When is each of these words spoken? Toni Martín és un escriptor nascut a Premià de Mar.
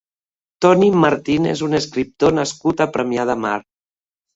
Toni 0.65 0.87
Martín 1.03 1.47
és 1.53 1.63
un 1.69 1.83
escriptor 1.83 2.37
nascut 2.41 2.87
a 2.89 2.93
Premià 2.99 3.33
de 3.33 3.41
Mar. 3.49 3.59